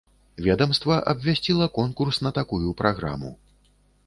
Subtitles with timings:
[0.45, 3.31] Ведамства абвясціла конкурс на такую праграму.